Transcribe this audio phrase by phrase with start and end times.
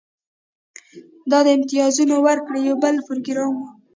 [1.31, 3.61] دا د امتیازونو ورکړې یو بل پروګرام و